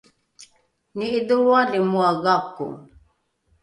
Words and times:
ni’idholroali 0.95 1.79
moa 1.91 2.09
gako 2.23 2.67